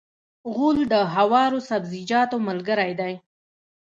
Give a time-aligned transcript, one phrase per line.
[0.53, 3.13] غول د هوارو سبزیجاتو ملګری دی.